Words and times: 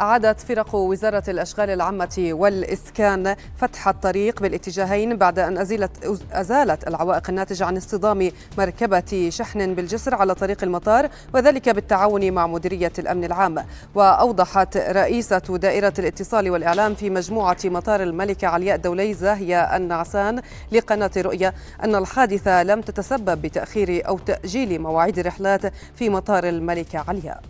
أعادت 0.00 0.40
فرق 0.40 0.74
وزارة 0.74 1.22
الأشغال 1.28 1.70
العامة 1.70 2.28
والإسكان 2.30 3.36
فتح 3.56 3.88
الطريق 3.88 4.42
بالاتجاهين 4.42 5.16
بعد 5.16 5.38
أن 5.38 5.58
أزيلت 5.58 5.90
أزالت 6.32 6.88
العوائق 6.88 7.22
الناتجة 7.28 7.64
عن 7.64 7.76
اصطدام 7.76 8.30
مركبة 8.58 9.28
شحن 9.28 9.74
بالجسر 9.74 10.14
على 10.14 10.34
طريق 10.34 10.62
المطار 10.62 11.08
وذلك 11.34 11.68
بالتعاون 11.68 12.32
مع 12.32 12.46
مديرية 12.46 12.92
الأمن 12.98 13.24
العام. 13.24 13.64
وأوضحت 13.94 14.76
رئيسة 14.76 15.38
دائرة 15.38 15.92
الاتصال 15.98 16.50
والإعلام 16.50 16.94
في 16.94 17.10
مجموعة 17.10 17.58
مطار 17.64 18.02
الملكة 18.02 18.48
علياء 18.48 18.76
الدولي 18.76 19.14
زاهية 19.14 19.76
النعسان 19.76 20.42
لقناة 20.72 21.10
رؤيا 21.16 21.52
أن 21.84 21.94
الحادثة 21.94 22.62
لم 22.62 22.80
تتسبب 22.80 23.42
بتأخير 23.42 24.08
أو 24.08 24.18
تأجيل 24.18 24.78
مواعيد 24.82 25.18
الرحلات 25.18 25.72
في 25.94 26.08
مطار 26.08 26.48
الملكة 26.48 27.04
علياء. 27.08 27.42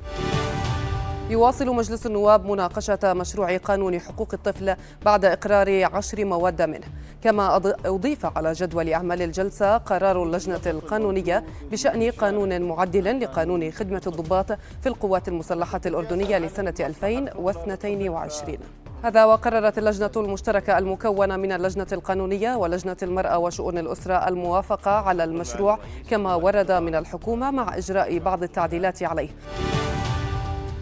يواصل 1.31 1.67
مجلس 1.67 2.07
النواب 2.07 2.47
مناقشة 2.47 2.99
مشروع 3.05 3.57
قانون 3.57 4.01
حقوق 4.01 4.29
الطفل 4.33 4.77
بعد 5.05 5.25
إقرار 5.25 5.85
عشر 5.85 6.25
مواد 6.25 6.63
منه. 6.63 6.87
كما 7.25 7.57
أضيف 7.85 8.27
على 8.27 8.53
جدول 8.53 8.89
أعمال 8.93 9.23
الجلسة 9.23 9.77
قرار 9.77 10.23
اللجنة 10.23 10.61
القانونية 10.67 11.45
بشأن 11.73 12.11
قانون 12.11 12.63
معدل 12.63 13.21
لقانون 13.21 13.71
خدمة 13.71 14.03
الضباط 14.07 14.53
في 14.53 14.87
القوات 14.87 15.29
المسلحة 15.29 15.81
الأردنية 15.87 16.39
لسنة 16.39 16.75
2022 16.81 18.59
هذا 19.05 19.25
وقررت 19.25 19.79
اللجنة 19.79 20.11
المشتركة 20.17 20.79
المكونة 20.79 21.37
من 21.37 21.53
اللجنة 21.53 21.87
القانونية 21.93 22.57
ولجنة 22.57 22.97
المرأة 23.03 23.39
وشؤون 23.39 23.79
الأسرة 23.79 24.29
الموافقة 24.29 24.91
على 24.91 25.25
المشروع 25.25 25.79
كما 26.11 26.35
ورد 26.35 26.73
من 26.73 26.95
الحكومة 26.95 27.51
مع 27.51 27.77
إجراء 27.77 28.19
بعض 28.19 28.43
التعديلات 28.43 29.03
عليه. 29.03 29.29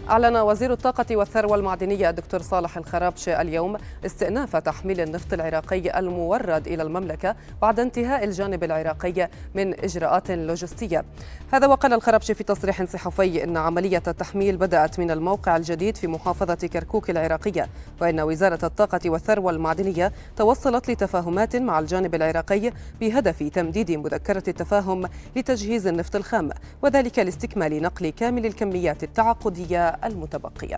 أعلن 0.09 0.37
وزير 0.37 0.71
الطاقة 0.73 1.15
والثروة 1.15 1.55
المعدنية 1.55 2.09
الدكتور 2.09 2.41
صالح 2.41 2.77
الخرابشي 2.77 3.41
اليوم 3.41 3.77
استئناف 4.05 4.55
تحميل 4.55 5.01
النفط 5.01 5.33
العراقي 5.33 5.99
المورد 5.99 6.67
إلى 6.67 6.83
المملكة 6.83 7.35
بعد 7.61 7.79
انتهاء 7.79 8.23
الجانب 8.23 8.63
العراقي 8.63 9.29
من 9.55 9.83
إجراءات 9.83 10.31
لوجستية. 10.31 11.05
هذا 11.53 11.67
وقال 11.67 11.93
الخرابشي 11.93 12.33
في 12.33 12.43
تصريح 12.43 12.83
صحفي 12.83 13.43
إن 13.43 13.57
عملية 13.57 14.03
التحميل 14.07 14.57
بدأت 14.57 14.99
من 14.99 15.11
الموقع 15.11 15.57
الجديد 15.57 15.97
في 15.97 16.07
محافظة 16.07 16.67
كركوك 16.73 17.09
العراقية 17.09 17.69
وإن 18.01 18.19
وزارة 18.19 18.65
الطاقة 18.65 18.99
والثروة 19.05 19.51
المعدنية 19.51 20.11
توصلت 20.37 20.91
لتفاهمات 20.91 21.55
مع 21.55 21.79
الجانب 21.79 22.15
العراقي 22.15 22.71
بهدف 23.01 23.43
تمديد 23.43 23.91
مذكرة 23.91 24.43
التفاهم 24.47 25.05
لتجهيز 25.35 25.87
النفط 25.87 26.15
الخام 26.15 26.49
وذلك 26.81 27.19
لاستكمال 27.19 27.81
نقل 27.81 28.09
كامل 28.09 28.45
الكميات 28.45 29.03
التعاقدية 29.03 29.94
المتبقية. 30.03 30.77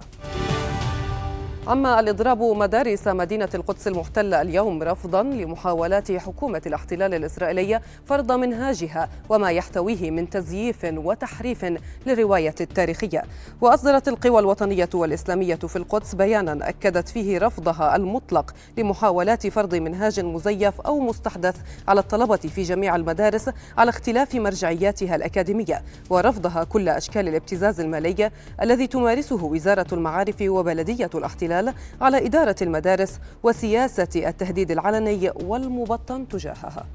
أما 1.72 2.00
الإضراب 2.00 2.42
مدارس 2.42 3.08
مدينة 3.08 3.50
القدس 3.56 3.88
المحتلة 3.88 4.42
اليوم 4.42 4.84
رفضا 4.84 5.24
لمحاولات 5.24 6.12
حكومة 6.12 6.62
الاحتلال 6.66 7.14
الإسرائيلية 7.14 7.82
فرض 8.06 8.32
منهاجها 8.32 9.10
وما 9.30 9.52
يحتويه 9.52 10.12
من 10.12 10.30
تزييف 10.30 10.78
وتحريف 10.84 11.66
للرواية 12.06 12.56
التاريخية. 12.62 13.24
وأصدرت 13.62 14.08
القوى 14.08 14.40
الوطنية 14.40 14.90
والإسلامية 14.94 15.56
في 15.56 15.76
القدس 15.76 16.16
بيانا 16.16 16.70
أكدت 16.70 17.10
فيه 17.10 17.38
رفضها 17.38 17.96
المطلق 17.96 18.54
لمحاولات 18.78 19.48
فرض 19.48 19.76
منهاج 19.76 20.20
مزيف 20.20 20.82
أو 20.82 21.00
مستحدث 21.00 21.56
على 21.88 22.00
الطلبة 22.00 22.36
في 22.36 22.64
جميع 22.64 22.96
المدارس 22.96 23.50
على 23.78 23.90
اختلاف 23.90 24.36
مرجعياتها 24.36 25.16
الأكاديمية. 25.16 25.82
ورفضها 26.10 26.64
كل 26.64 26.90
أشكال 26.90 27.28
الابتزاز 27.28 27.80
المالي 27.80 28.32
الذي 28.62 28.88
تمارسه 28.88 29.44
وزارة 29.44 29.88
المعارف 29.94 30.36
وبلدية 30.42 31.10
الاحتلال 31.16 31.57
الاحتلال 31.60 31.74
على 32.02 32.26
إدارة 32.26 32.56
المدارس 32.62 33.20
وسياسة 33.44 34.08
التهديد 34.16 34.72
العلني 34.72 35.32
والمبطن 35.44 36.28
تجاهها. 36.28 36.86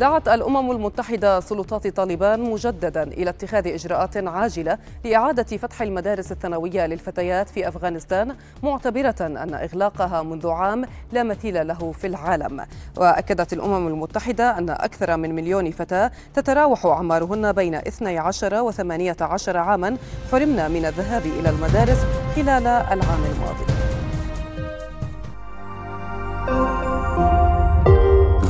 دعت 0.00 0.28
الأمم 0.28 0.70
المتحدة 0.70 1.40
سلطات 1.40 1.86
طالبان 1.86 2.40
مجددا 2.40 3.02
إلى 3.02 3.30
اتخاذ 3.30 3.66
إجراءات 3.68 4.16
عاجلة 4.16 4.78
لإعادة 5.04 5.56
فتح 5.56 5.82
المدارس 5.82 6.32
الثانوية 6.32 6.86
للفتيات 6.86 7.48
في 7.48 7.68
أفغانستان 7.68 8.36
معتبرة 8.62 9.14
أن 9.20 9.54
إغلاقها 9.54 10.22
منذ 10.22 10.48
عام 10.48 10.84
لا 11.12 11.22
مثيل 11.22 11.68
له 11.68 11.92
في 11.92 12.06
العالم. 12.06 12.66
وأكدت 12.96 13.52
الأمم 13.52 13.88
المتحدة 13.88 14.58
أن 14.58 14.70
أكثر 14.70 15.16
من 15.16 15.34
مليون 15.34 15.70
فتاة 15.70 16.10
تتراوح 16.34 16.86
اعمارهن 16.86 17.52
بين 17.52 17.74
12 17.74 18.62
و 18.62 18.70
18 18.70 19.56
عاما 19.56 19.96
حرمن 20.32 20.70
من 20.70 20.84
الذهاب 20.84 21.22
إلى 21.26 21.50
المدارس 21.50 21.98
خلال 22.36 22.66
العام 22.66 23.24
الماضي. 23.24 23.64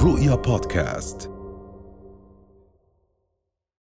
رؤيا 0.05 0.35
بودكاست. 0.35 1.40